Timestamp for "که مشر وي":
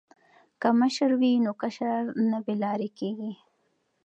0.61-1.31